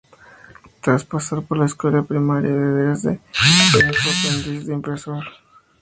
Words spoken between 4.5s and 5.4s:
de impresor.